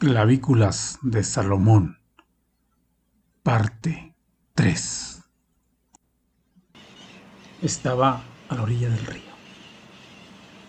[0.00, 1.98] Clavículas de Salomón,
[3.42, 4.14] parte
[4.54, 5.22] 3.
[7.60, 9.30] Estaba a la orilla del río.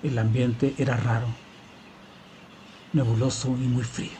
[0.03, 1.27] El ambiente era raro,
[2.91, 4.19] nebuloso y muy frío.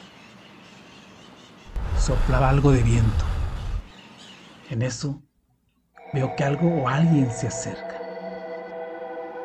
[1.98, 3.26] Soplaba algo de viento.
[4.70, 5.22] En eso
[6.14, 8.00] veo que algo o alguien se acerca.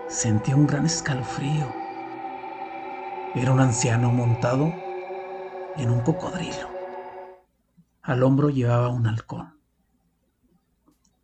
[0.07, 1.75] Sentí un gran escalofrío.
[3.35, 4.86] Era un anciano montado
[5.77, 6.69] en un cocodrilo.
[8.01, 9.53] Al hombro llevaba un halcón.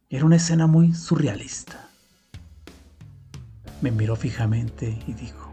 [0.10, 1.88] Era una escena muy surrealista.
[3.82, 5.50] Me miró fijamente y dijo,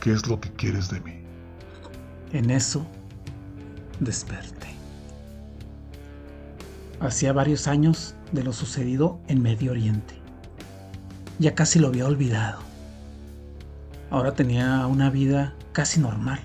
[0.00, 1.22] ¿Qué es lo que quieres de mí?
[2.32, 2.84] En eso
[4.00, 4.74] desperté.
[7.00, 10.14] Hacía varios años de lo sucedido en Medio Oriente.
[11.38, 12.60] Ya casi lo había olvidado.
[14.10, 16.40] Ahora tenía una vida casi normal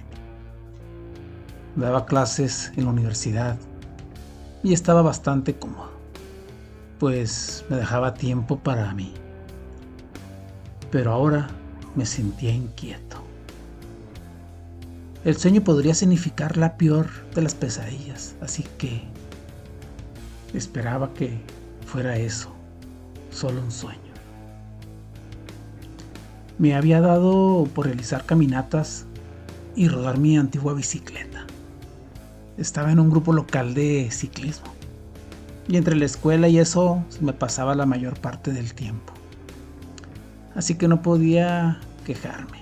[1.76, 3.58] daba clases en la universidad
[4.64, 5.92] y estaba bastante cómodo,
[7.00, 9.14] pues me dejaba tiempo para mí.
[10.92, 11.48] Pero ahora
[11.96, 13.18] me sentía inquieto.
[15.24, 19.04] El sueño podría significar la peor de las pesadillas, así que
[20.54, 21.40] esperaba que
[21.86, 22.52] fuera eso,
[23.32, 24.00] solo un sueño.
[26.58, 29.06] Me había dado por realizar caminatas
[29.76, 31.46] y rodar mi antigua bicicleta
[32.62, 34.68] estaba en un grupo local de ciclismo.
[35.68, 39.14] Y entre la escuela y eso me pasaba la mayor parte del tiempo.
[40.56, 42.60] Así que no podía quejarme.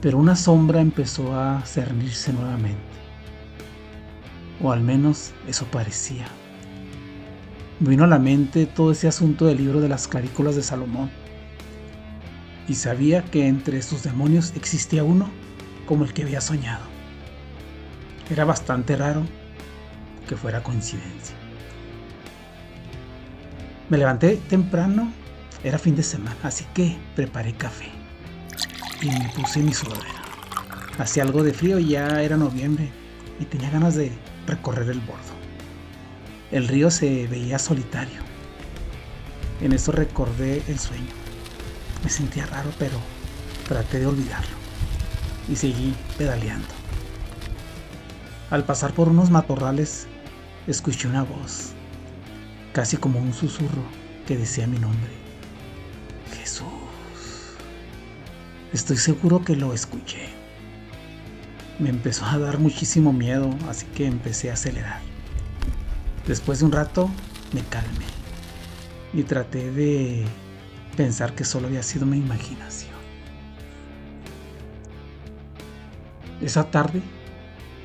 [0.00, 2.80] Pero una sombra empezó a cernirse nuevamente.
[4.62, 6.26] O al menos eso parecía.
[7.80, 11.10] vino a la mente todo ese asunto del libro de las clavículas de Salomón.
[12.68, 15.28] Y sabía que entre sus demonios existía uno
[15.86, 16.91] como el que había soñado.
[18.32, 19.26] Era bastante raro
[20.26, 21.36] que fuera coincidencia.
[23.90, 25.12] Me levanté temprano,
[25.62, 27.90] era fin de semana, así que preparé café
[29.02, 30.22] y me puse mi sudadera.
[30.98, 32.88] Hacía algo de frío y ya era noviembre
[33.38, 34.10] y tenía ganas de
[34.46, 35.34] recorrer el bordo.
[36.50, 38.22] El río se veía solitario.
[39.60, 41.12] En eso recordé el sueño.
[42.02, 42.96] Me sentía raro, pero
[43.68, 44.56] traté de olvidarlo
[45.50, 46.81] y seguí pedaleando.
[48.52, 50.06] Al pasar por unos matorrales,
[50.66, 51.70] escuché una voz,
[52.74, 53.82] casi como un susurro,
[54.26, 55.10] que decía mi nombre.
[56.36, 56.66] Jesús.
[58.74, 60.28] Estoy seguro que lo escuché.
[61.78, 65.00] Me empezó a dar muchísimo miedo, así que empecé a acelerar.
[66.26, 67.08] Después de un rato,
[67.54, 68.04] me calmé
[69.14, 70.26] y traté de
[70.94, 72.92] pensar que solo había sido mi imaginación.
[76.42, 77.00] Esa tarde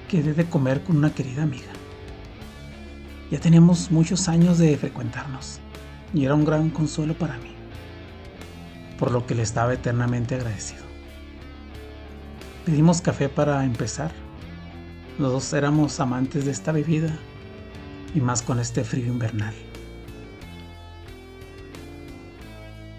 [0.07, 1.71] quedé de comer con una querida amiga.
[3.29, 5.59] Ya teníamos muchos años de frecuentarnos
[6.13, 7.51] y era un gran consuelo para mí,
[8.97, 10.83] por lo que le estaba eternamente agradecido.
[12.65, 14.11] Pedimos café para empezar.
[15.19, 17.17] Los dos éramos amantes de esta bebida
[18.13, 19.53] y más con este frío invernal.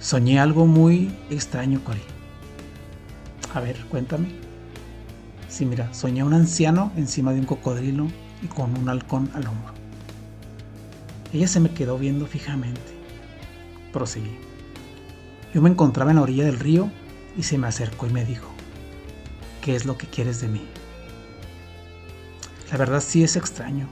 [0.00, 2.00] Soñé algo muy extraño, Cori.
[3.54, 4.47] A ver, cuéntame.
[5.48, 8.06] Sí, mira, soñé a un anciano encima de un cocodrilo
[8.42, 9.72] y con un halcón al hombro.
[11.32, 12.80] Ella se me quedó viendo fijamente.
[13.92, 14.36] Proseguí.
[15.54, 16.90] Yo me encontraba en la orilla del río
[17.36, 18.48] y se me acercó y me dijo,
[19.62, 20.62] ¿qué es lo que quieres de mí?
[22.70, 23.88] La verdad sí es extraño,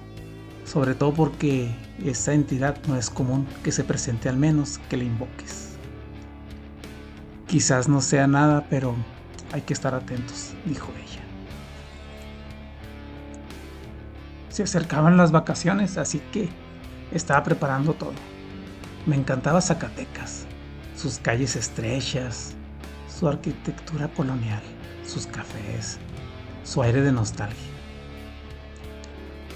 [0.66, 1.74] sobre todo porque
[2.04, 5.70] esa entidad no es común que se presente al menos que le invoques.
[7.46, 8.94] Quizás no sea nada, pero
[9.52, 11.25] hay que estar atentos, dijo ella.
[14.56, 16.48] Se acercaban las vacaciones, así que
[17.12, 18.14] estaba preparando todo.
[19.04, 20.46] Me encantaba Zacatecas,
[20.96, 22.54] sus calles estrechas,
[23.06, 24.62] su arquitectura colonial,
[25.06, 25.98] sus cafés,
[26.64, 27.68] su aire de nostalgia.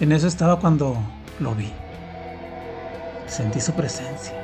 [0.00, 0.98] En eso estaba cuando
[1.38, 1.72] lo vi.
[3.26, 4.34] Sentí su presencia.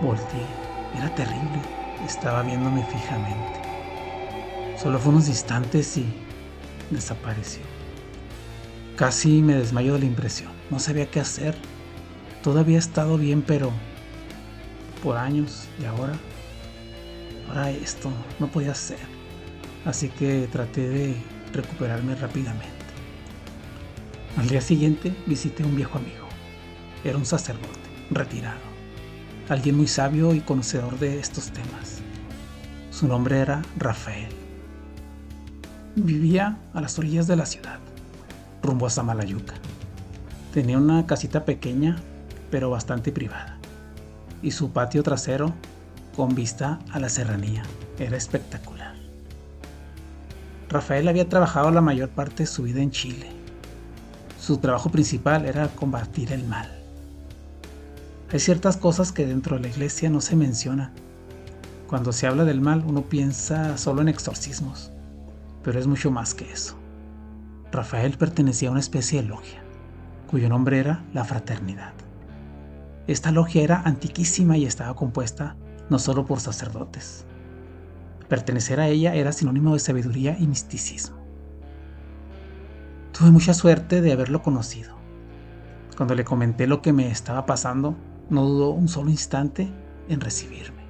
[0.00, 0.40] Volté.
[0.96, 1.60] Era terrible.
[2.06, 3.60] Estaba viéndome fijamente.
[4.78, 6.10] Solo fue unos instantes y
[6.90, 7.75] desapareció.
[8.96, 10.50] Casi me desmayo de la impresión.
[10.70, 11.54] No sabía qué hacer.
[12.42, 13.70] Todo había estado bien, pero
[15.02, 16.14] por años y ahora,
[17.48, 18.10] ahora esto
[18.40, 18.98] no podía ser.
[19.84, 21.16] Así que traté de
[21.52, 22.70] recuperarme rápidamente.
[24.38, 26.26] Al día siguiente visité a un viejo amigo.
[27.04, 27.78] Era un sacerdote,
[28.10, 28.60] retirado.
[29.50, 32.00] Alguien muy sabio y conocedor de estos temas.
[32.90, 34.30] Su nombre era Rafael.
[35.96, 37.78] Vivía a las orillas de la ciudad,
[38.66, 39.54] rumbo a Samalayuca.
[40.52, 41.96] Tenía una casita pequeña,
[42.50, 43.58] pero bastante privada,
[44.42, 45.52] y su patio trasero,
[46.14, 47.62] con vista a la serranía,
[47.98, 48.94] era espectacular.
[50.68, 53.30] Rafael había trabajado la mayor parte de su vida en Chile.
[54.40, 56.70] Su trabajo principal era combatir el mal.
[58.32, 60.92] Hay ciertas cosas que dentro de la iglesia no se mencionan.
[61.86, 64.90] Cuando se habla del mal uno piensa solo en exorcismos,
[65.62, 66.76] pero es mucho más que eso.
[67.72, 69.62] Rafael pertenecía a una especie de logia,
[70.28, 71.92] cuyo nombre era la Fraternidad.
[73.06, 75.56] Esta logia era antiquísima y estaba compuesta
[75.88, 77.24] no solo por sacerdotes.
[78.28, 81.16] Pertenecer a ella era sinónimo de sabiduría y misticismo.
[83.12, 84.96] Tuve mucha suerte de haberlo conocido.
[85.96, 87.96] Cuando le comenté lo que me estaba pasando,
[88.28, 89.72] no dudó un solo instante
[90.08, 90.84] en recibirme.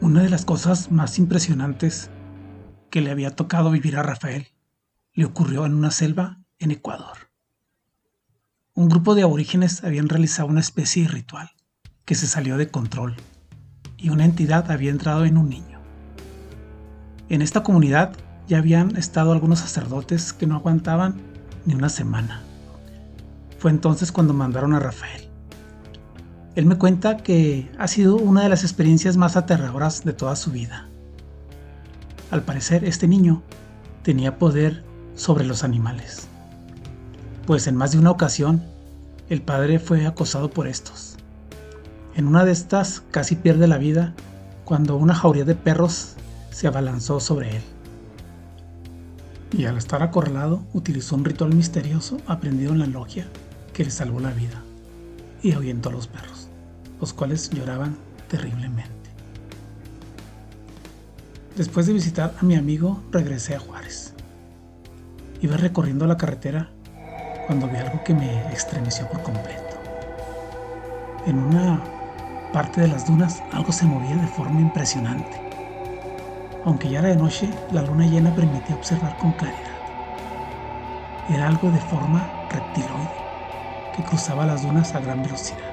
[0.00, 2.10] Una de las cosas más impresionantes
[2.90, 4.48] que le había tocado vivir a Rafael
[5.12, 7.30] le ocurrió en una selva en Ecuador.
[8.74, 11.50] Un grupo de aborígenes habían realizado una especie de ritual
[12.04, 13.16] que se salió de control
[13.96, 15.80] y una entidad había entrado en un niño.
[17.28, 18.14] En esta comunidad
[18.46, 21.16] ya habían estado algunos sacerdotes que no aguantaban
[21.64, 22.42] ni una semana.
[23.58, 25.28] Fue entonces cuando mandaron a Rafael.
[26.54, 30.52] Él me cuenta que ha sido una de las experiencias más aterradoras de toda su
[30.52, 30.88] vida.
[32.36, 33.40] Al parecer, este niño
[34.02, 34.84] tenía poder
[35.14, 36.28] sobre los animales,
[37.46, 38.62] pues en más de una ocasión
[39.30, 41.16] el padre fue acosado por estos.
[42.14, 44.12] En una de estas casi pierde la vida
[44.66, 46.16] cuando una jauría de perros
[46.50, 47.62] se abalanzó sobre él
[49.56, 53.26] y al estar acorralado utilizó un ritual misterioso aprendido en la logia
[53.72, 54.62] que le salvó la vida
[55.42, 56.50] y ahuyentó a los perros,
[57.00, 57.96] los cuales lloraban
[58.28, 58.95] terriblemente.
[61.56, 64.14] Después de visitar a mi amigo, regresé a Juárez.
[65.40, 66.70] Iba recorriendo la carretera
[67.46, 69.62] cuando vi algo que me estremeció por completo.
[71.26, 71.82] En una
[72.52, 75.46] parte de las dunas algo se movía de forma impresionante
[76.66, 79.60] aunque ya era de noche, la luna llena permitía observar con claridad.
[81.30, 83.08] Era algo de forma reptiloide
[83.94, 85.72] que cruzaba las dunas a gran velocidad.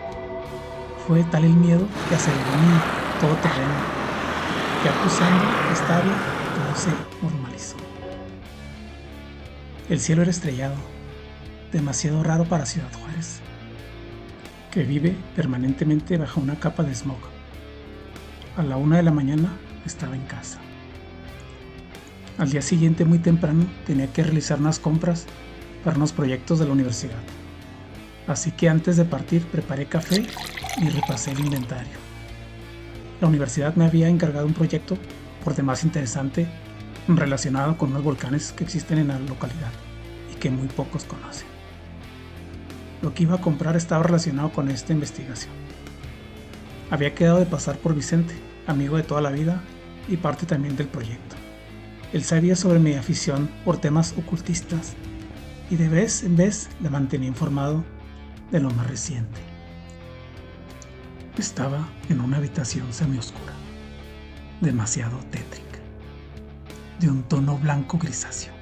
[1.07, 2.79] Fue tal el miedo que aceleró mi
[3.19, 4.02] todo terreno,
[4.83, 6.13] que acusando esta área
[6.55, 6.89] todo se
[7.23, 7.77] normalizó.
[9.89, 10.75] El cielo era estrellado,
[11.71, 13.39] demasiado raro para Ciudad Juárez,
[14.71, 17.19] que vive permanentemente bajo una capa de smog.
[18.57, 20.59] A la una de la mañana estaba en casa.
[22.37, 25.27] Al día siguiente, muy temprano, tenía que realizar unas compras
[25.85, 27.23] para unos proyectos de la universidad.
[28.27, 30.25] Así que antes de partir preparé café
[30.81, 32.12] y repasé el inventario.
[33.23, 34.97] La universidad me había encargado un proyecto
[35.45, 36.45] por demás interesante
[37.07, 39.71] relacionado con unos volcanes que existen en la localidad
[40.29, 41.47] y que muy pocos conocen.
[43.01, 45.53] Lo que iba a comprar estaba relacionado con esta investigación.
[46.91, 48.33] Había quedado de pasar por Vicente,
[48.67, 49.63] amigo de toda la vida
[50.09, 51.37] y parte también del proyecto.
[52.11, 54.95] Él sabía sobre mi afición por temas ocultistas
[55.69, 57.85] y de vez en vez le mantenía informado
[58.51, 59.52] de lo más reciente.
[61.37, 63.53] Estaba en una habitación semioscura,
[64.61, 65.79] demasiado tétrica,
[66.99, 68.53] de un tono blanco grisáceo.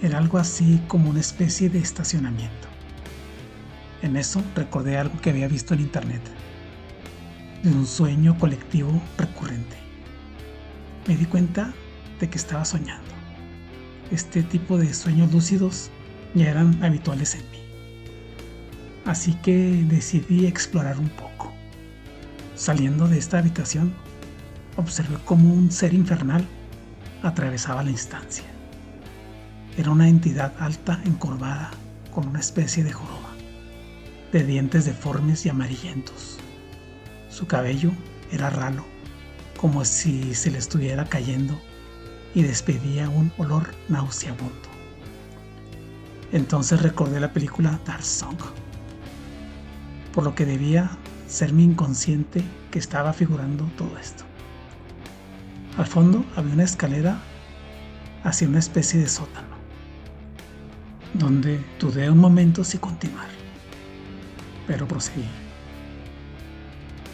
[0.00, 2.68] Era algo así como una especie de estacionamiento.
[4.02, 6.22] En eso recordé algo que había visto en internet,
[7.62, 9.82] de un sueño colectivo recurrente
[11.06, 11.72] me di cuenta
[12.20, 13.10] de que estaba soñando.
[14.10, 15.90] Este tipo de sueños lúcidos
[16.34, 17.58] ya eran habituales en mí.
[19.04, 21.52] Así que decidí explorar un poco.
[22.54, 23.92] Saliendo de esta habitación,
[24.76, 26.46] observé cómo un ser infernal
[27.22, 28.44] atravesaba la instancia.
[29.76, 31.70] Era una entidad alta, encorvada,
[32.12, 33.30] con una especie de joroba,
[34.32, 36.38] de dientes deformes y amarillentos.
[37.30, 37.90] Su cabello
[38.30, 38.84] era ralo
[39.62, 41.56] como si se le estuviera cayendo
[42.34, 44.68] y despedía un olor nauseabundo.
[46.32, 48.38] Entonces recordé la película Dark Song,
[50.12, 50.90] por lo que debía
[51.26, 54.24] ser mi inconsciente que estaba figurando todo esto.
[55.78, 57.18] Al fondo había una escalera
[58.24, 59.56] hacia una especie de sótano,
[61.14, 63.28] donde dudé un momento si continuar,
[64.66, 65.24] pero proseguí.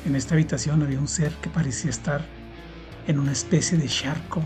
[0.05, 2.25] En esta habitación había un ser que parecía estar
[3.07, 4.43] en una especie de charco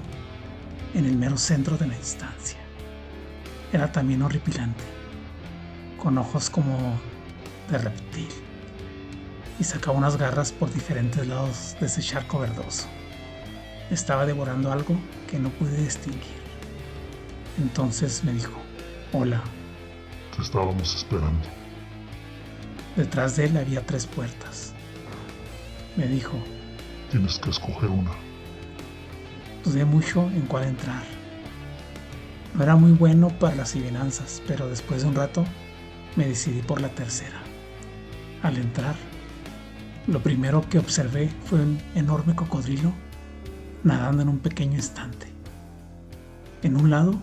[0.95, 2.59] en el mero centro de la instancia.
[3.73, 4.85] Era también horripilante,
[5.99, 7.01] con ojos como
[7.73, 8.29] de reptil,
[9.59, 12.87] y sacaba unas garras por diferentes lados de ese charco verdoso.
[13.91, 14.97] estaba devorando algo
[15.29, 16.43] que no pude distinguir.
[17.59, 18.59] Entonces me dijo,
[19.13, 19.43] hola.
[20.35, 21.47] Te estábamos esperando.
[22.97, 24.73] Detrás de él había tres puertas.
[25.97, 26.39] Me dijo,
[27.11, 28.13] tienes que escoger una.
[29.65, 31.05] Dudé mucho en cuál entrar.
[32.55, 35.45] No era muy bueno para las adivinanzas, pero después de un rato
[36.17, 37.42] me decidí por la tercera.
[38.43, 38.97] Al entrar,
[40.09, 42.93] lo primero que observé fue un enorme cocodrilo
[43.85, 45.29] nadando en un pequeño estante.
[46.63, 47.15] En un lado,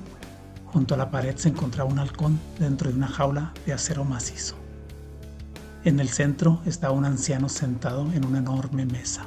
[0.66, 4.56] junto a la pared, se encontraba un halcón dentro de una jaula de acero macizo.
[5.84, 9.26] En el centro estaba un anciano sentado en una enorme mesa.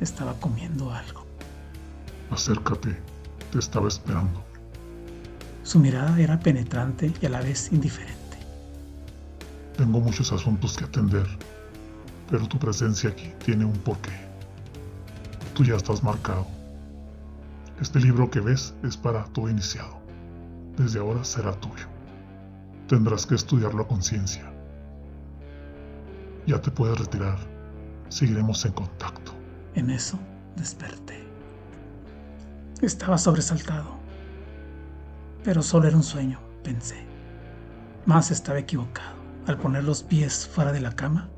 [0.00, 1.26] Estaba comiendo algo.
[2.30, 2.96] Acércate,
[3.52, 4.42] te estaba esperando.
[5.62, 8.23] Su mirada era penetrante y a la vez indiferente.
[9.76, 11.26] Tengo muchos asuntos que atender,
[12.30, 14.12] pero tu presencia aquí tiene un porqué.
[15.54, 16.46] Tú ya estás marcado.
[17.80, 19.98] Este libro que ves es para tu iniciado.
[20.76, 21.86] Desde ahora será tuyo.
[22.88, 24.44] Tendrás que estudiarlo a conciencia.
[26.46, 27.38] Ya te puedes retirar.
[28.10, 29.32] Seguiremos en contacto.
[29.74, 30.18] En eso
[30.54, 31.24] desperté.
[32.80, 33.96] Estaba sobresaltado.
[35.42, 37.04] Pero solo era un sueño, pensé.
[38.06, 39.23] Más estaba equivocado.
[39.46, 41.28] Al poner los pies fuera de la cama,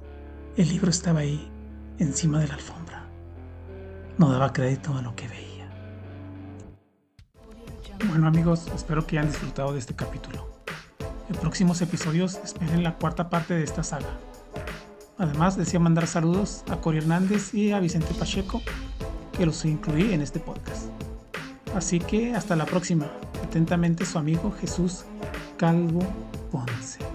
[0.56, 1.50] el libro estaba ahí,
[1.98, 3.04] encima de la alfombra.
[4.16, 5.68] No daba crédito a lo que veía.
[8.08, 10.48] Bueno amigos, espero que hayan disfrutado de este capítulo.
[11.28, 14.20] En próximos episodios esperen la cuarta parte de esta saga.
[15.18, 18.62] Además, deseo mandar saludos a Cory Hernández y a Vicente Pacheco,
[19.36, 20.90] que los incluí en este podcast.
[21.74, 23.06] Así que hasta la próxima.
[23.42, 25.04] Atentamente su amigo Jesús
[25.56, 26.02] Calvo
[26.52, 27.05] Ponce.